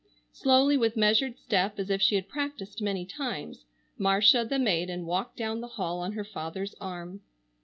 [0.31, 3.65] Slowly, with measured step, as if she had practised many times,
[3.99, 7.21] Marcia, the maiden, walked down the hall on her father's arm.